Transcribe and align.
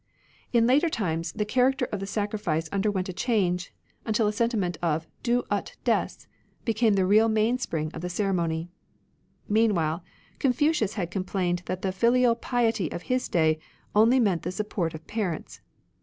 In 0.51 0.65
later 0.65 0.89
times, 0.89 1.31
the 1.31 1.45
chara>cter 1.45 1.87
of 1.93 1.99
the 1.99 2.07
sacrifice 2.07 2.67
under 2.71 2.89
went 2.89 3.07
a 3.07 3.13
change, 3.13 3.71
until 4.03 4.25
a 4.25 4.33
sentiment 4.33 4.79
oi 4.83 5.01
do 5.21 5.43
tU 5.51 5.63
des 5.83 6.07
became 6.65 6.93
the 6.93 7.05
real 7.05 7.29
mainspring 7.29 7.91
of 7.93 8.01
the 8.01 8.09
ceremony. 8.09 8.71
Meanwhile, 9.47 10.03
Cionfucius 10.39 10.93
had 10.95 11.11
complained 11.11 11.61
that 11.67 11.83
the 11.83 11.91
filial 11.91 12.33
piety 12.33 12.91
of 12.91 13.03
his 13.03 13.29
day 13.29 13.59
only 13.93 14.19
meant 14.19 14.41
the 14.41 14.51
support 14.51 14.95
of 14.95 15.05
parents. 15.05 15.61